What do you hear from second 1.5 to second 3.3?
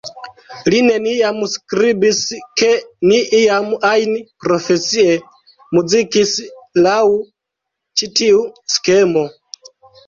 skribis, ke oni